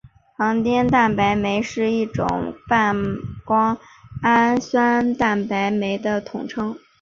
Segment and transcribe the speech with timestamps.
[0.35, 2.25] 胱天蛋白酶是一类
[2.67, 2.95] 半
[3.45, 3.77] 胱
[4.23, 6.75] 氨酸蛋白酶的统称。